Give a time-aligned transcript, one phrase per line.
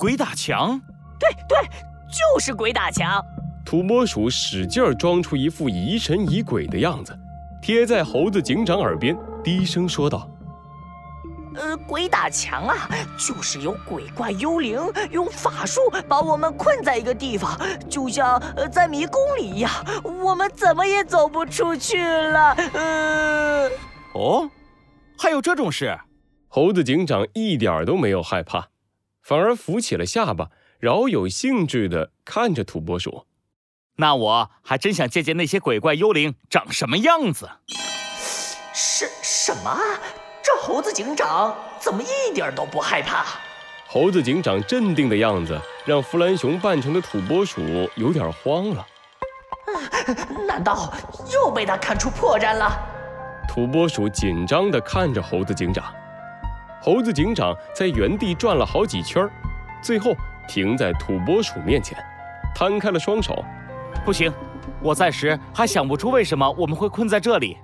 [0.00, 0.80] 鬼打墙？
[1.18, 1.58] 对对，
[2.08, 3.22] 就是鬼打墙。
[3.66, 7.14] 土拨鼠使劲儿装出一副疑神疑鬼的样子，
[7.60, 10.26] 贴在猴子警长耳边，低声说道
[11.54, 19.70] ：“呃，鬼打墙啊，就是有鬼怪幽灵用法术把我们困在一个地方，就像呃在迷宫里一样，
[20.02, 23.68] 我们怎么也走不出去了。”呃，
[24.14, 24.48] 哦，
[25.18, 25.94] 还有这种事？
[26.48, 28.66] 猴子警长一点都没有害怕，
[29.30, 30.50] 反而扶起了下巴，
[30.80, 33.26] 饶有兴致地看着土拨鼠。
[33.98, 37.48] 那我还真想见见那些鬼怪幽灵长什么样子。
[38.74, 39.78] 什什么？
[40.42, 43.24] 这猴子警长怎么一点都不害怕？
[43.86, 47.62] 猴子警长镇定的样子让弗兰熊扮成的土拨鼠
[47.94, 48.84] 有点慌了。
[50.44, 50.92] 难道
[51.32, 52.68] 又被他看出破绽了？
[53.48, 55.84] 土拨鼠紧张地看着猴子警长。
[56.82, 59.28] 猴子警长在原地转了好几圈，
[59.82, 60.14] 最后
[60.48, 61.98] 停在土拨鼠面前，
[62.54, 63.44] 摊开了双手。
[64.02, 64.32] 不行，
[64.82, 67.58] 我暂时还想不出为什么我们会困在这里。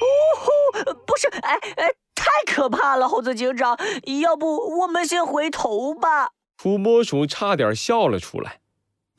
[0.00, 0.04] 呜
[0.40, 3.76] 呼，不是，哎哎，太可怕了，猴子警长，
[4.22, 6.30] 要不我们先回头吧？
[6.56, 8.60] 土拨鼠差点笑了出来，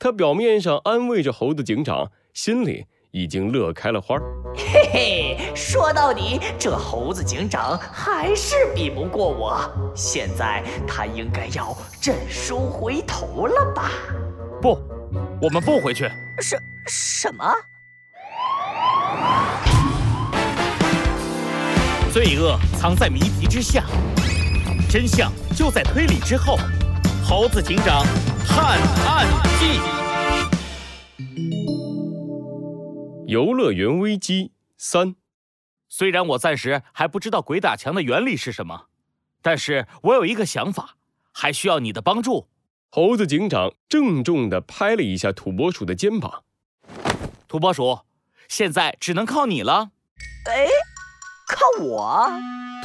[0.00, 4.16] 他表面上安慰着猴子警长，心里已经乐开了花。
[4.56, 9.60] 嘿嘿，说到底，这猴子警长还是比不过我。
[9.94, 13.90] 现在他应该要认输回头了吧？
[14.60, 14.78] 不，
[15.40, 16.10] 我们不回去。
[16.38, 17.44] 什什么？
[22.12, 23.84] 罪恶藏在谜题之下，
[24.90, 26.58] 真相就在推理之后。
[27.24, 28.04] 猴子警长
[28.46, 29.26] 探案
[29.60, 29.78] 记：
[33.28, 35.14] 游乐园危机三。
[35.86, 38.86] 虽然我暂时还不知道鬼打墙的原理是什么，
[39.42, 40.96] 但是我有一个想法，
[41.30, 42.48] 还需要你的帮助。
[42.88, 46.42] 猴子警长郑重地拍了一下土拨鼠的肩膀。
[47.46, 48.00] 土拨鼠，
[48.48, 49.90] 现在只能靠你了。
[50.46, 50.66] 哎，
[51.46, 52.32] 靠我？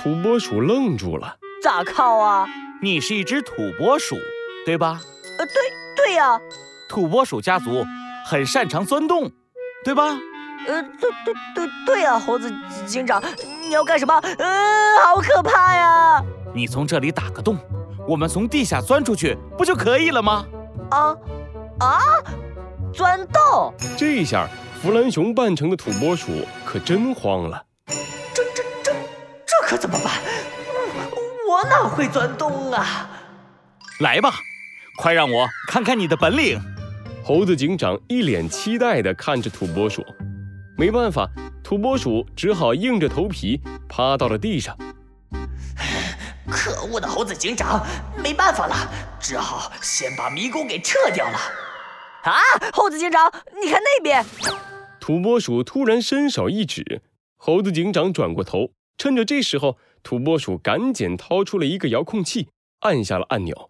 [0.04, 1.38] 土拨鼠愣住了。
[1.64, 2.46] 咋靠啊？
[2.82, 4.18] 你是一只土拨鼠，
[4.66, 5.00] 对吧？
[5.40, 5.56] 呃，对，
[5.96, 6.38] 对呀。
[6.90, 7.86] 土拨鼠家族
[8.26, 9.32] 很擅长钻洞，
[9.86, 10.20] 对吧？
[10.68, 12.52] 呃，对对对对呀，猴子
[12.86, 13.22] 警长，
[13.62, 14.14] 你要干什么？
[14.38, 16.24] 呃，好可怕呀！
[16.54, 17.58] 你从这里打个洞。
[18.08, 20.46] 我们从地下钻出去不就可以了吗？
[20.92, 21.16] 啊
[21.80, 22.00] 啊！
[22.94, 23.74] 钻洞！
[23.98, 24.48] 这下
[24.82, 27.64] 弗兰熊扮成的土拨鼠可真慌了。
[28.34, 28.92] 这这这
[29.46, 30.12] 这可怎么办？
[31.50, 33.10] 我哪会钻洞啊？
[34.00, 34.34] 来吧，
[34.98, 36.60] 快让我看看你的本领！
[37.24, 40.04] 猴子警长一脸期待地看着土拨鼠。
[40.76, 41.30] 没办法，
[41.64, 44.76] 土拨鼠只好硬着头皮趴到了地上。
[46.50, 47.86] 可恶的猴子警长，
[48.22, 48.76] 没办法了，
[49.20, 51.38] 只好先把迷宫给撤掉了。
[52.24, 52.34] 啊，
[52.74, 54.26] 猴子警长，你看那边！
[55.00, 57.02] 土拨鼠突然伸手一指，
[57.38, 63.70] 猴子警长转过头，趁着这时候，土拨鼠赶紧掏出了一个遥控器，按下了按钮，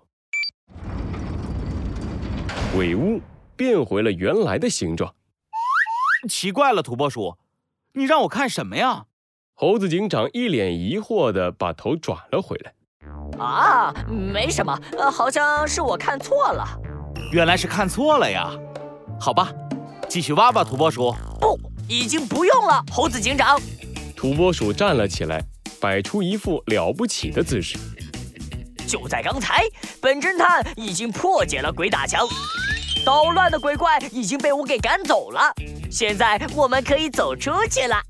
[2.74, 3.22] 鬼屋
[3.56, 5.14] 变回了原来的形状。
[6.28, 7.38] 奇怪了，土拨鼠，
[7.94, 9.06] 你让我看什么呀？
[9.56, 12.74] 猴子警长一脸疑惑地把头转了回来。
[13.38, 16.66] 啊，没什么，呃，好像是我看错了。
[17.32, 18.50] 原来是看错了呀。
[19.20, 19.52] 好吧，
[20.10, 21.14] 继续挖吧，土拨鼠。
[21.40, 23.60] 不，已经不用了，猴子警长。
[24.16, 25.44] 土拨鼠站了起来，
[25.80, 27.78] 摆出一副了不起的姿势。
[28.88, 29.64] 就在刚才，
[30.02, 32.28] 本侦探已经破解了鬼打墙，
[33.06, 35.54] 捣乱的鬼怪已经被我给赶走了。
[35.94, 38.02] 现在我们可以走出去了。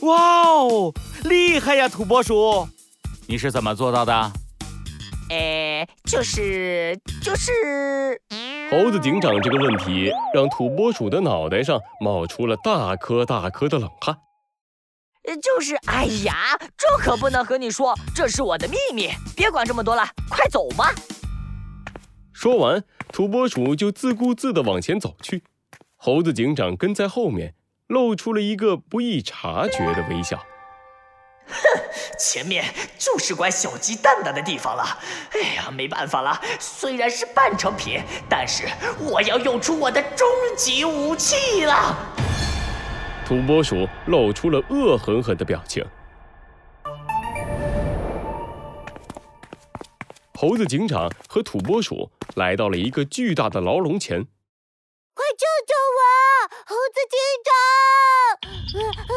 [0.00, 0.92] 哇哦，
[1.22, 2.68] 厉害呀，土拨鼠！
[3.28, 4.32] 你是怎么做到的？
[5.30, 8.20] 哎，就是就是……
[8.68, 14.16] 猴子警长这个问题让土拨鼠的脑袋上冒出了大颗大颗的冷汗。
[15.40, 15.76] 就是……
[15.86, 16.34] 哎呀，
[16.76, 19.08] 这可不能和你说，这是我的秘密。
[19.36, 20.92] 别管这么多了，快走吧。
[22.32, 22.82] 说完，
[23.12, 25.44] 土拨鼠就自顾自地往前走去，
[26.06, 27.54] 猴子警长跟在后面。
[27.86, 30.36] 露出了一个不易察觉的微笑。
[31.46, 31.54] 哼，
[32.20, 32.62] 前面
[32.98, 34.82] 就是关小鸡蛋蛋的地方了。
[35.32, 38.64] 哎呀，没办法了，虽然是半成品，但是
[39.00, 41.96] 我要用出我的终极武器了。
[43.26, 45.82] 土拨鼠露出了恶狠狠的表情。
[50.34, 54.26] 猴子警长和土拨鼠来到了一个巨大的牢笼前。
[55.14, 56.00] 快救救我，
[56.66, 57.16] 猴子警
[57.46, 58.82] 长！
[58.82, 59.16] 啊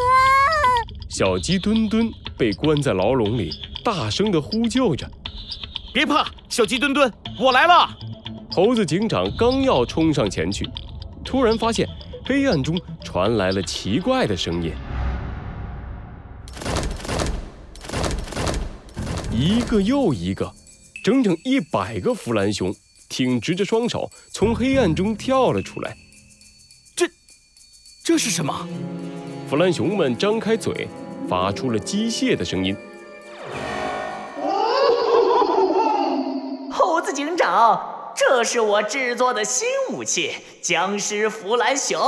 [1.09, 3.51] 小鸡墩墩被关在牢笼里，
[3.83, 5.09] 大声的呼救着。
[5.91, 7.89] 别怕，小鸡墩墩，我来了！
[8.51, 10.69] 猴子警长刚要冲上前去，
[11.25, 11.89] 突然发现
[12.23, 14.71] 黑暗中传来了奇怪的声音，
[19.31, 20.53] 一个又一个，
[21.03, 22.71] 整整一百个弗兰熊
[23.09, 25.95] 挺直着双手从黑暗中跳了出来。
[26.95, 27.05] 这，
[28.03, 28.67] 这是什么？
[29.49, 30.87] 弗兰熊们张开嘴，
[31.29, 32.75] 发出了机械的声音。
[36.71, 37.93] 猴子警长。
[38.19, 41.99] 这是我制作的新武器——僵尸弗兰熊。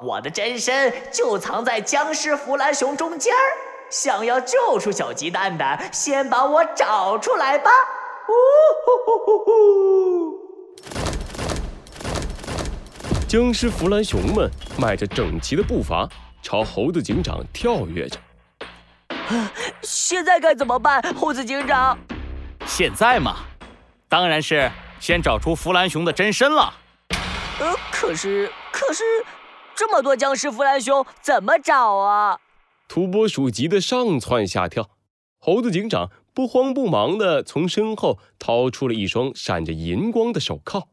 [0.00, 3.42] 我的真身就藏在僵尸弗兰熊中间儿。
[3.90, 7.68] 想要救出小鸡蛋蛋，先把我找出来吧！
[8.28, 8.32] 呜！
[13.28, 16.08] 僵尸弗兰熊们迈着整齐的步伐，
[16.42, 18.18] 朝猴子警长跳跃着。
[19.82, 21.98] 现在该怎么办，猴子警长？
[22.66, 23.36] 现在嘛，
[24.08, 24.70] 当然是。
[25.00, 26.72] 先找出弗兰熊的真身了。
[27.60, 29.04] 呃，可是，可是，
[29.74, 32.38] 这么多僵尸弗兰熊怎么找啊？
[32.88, 34.88] 土拨鼠急得上蹿下跳。
[35.38, 40.88] 猴子警长不慌不忙地从身后掏出了一双闪着银光的手铐，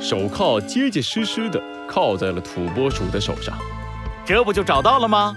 [0.00, 3.58] 手铐结结实实的铐在了土拨鼠的手上。
[4.24, 5.36] 这不就找到了吗？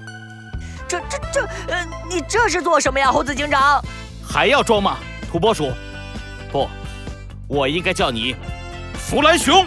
[0.88, 1.46] 这、这、这……
[1.68, 3.84] 呃，你这是做什么呀，猴子警长？
[4.26, 4.98] 还要装吗？
[5.30, 5.70] 土拨鼠，
[6.50, 6.70] 不，
[7.50, 8.38] 我应该叫你
[8.94, 9.66] 弗兰熊。